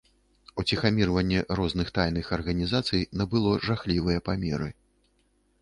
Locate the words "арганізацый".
2.39-3.05